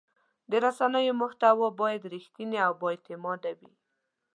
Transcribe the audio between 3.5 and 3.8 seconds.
وي.